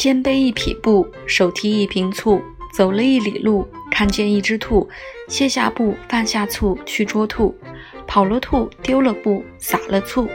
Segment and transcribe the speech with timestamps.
[0.00, 2.40] 肩背一匹布手提一瓶醋
[2.72, 4.88] 走了一里路看见一只兔
[5.28, 7.54] 卸下布放下醋去捉兔。
[8.06, 10.26] 跑了兔丢了布撒了醋。